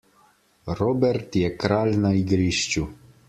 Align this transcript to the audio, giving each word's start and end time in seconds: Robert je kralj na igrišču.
Robert 0.79 1.35
je 1.43 1.51
kralj 1.65 1.93
na 2.07 2.13
igrišču. 2.23 2.87